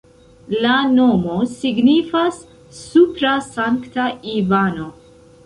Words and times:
La 0.61 0.77
nomo 0.93 1.35
signifas 1.51 2.39
supra-Sankta-Ivano. 2.79 4.91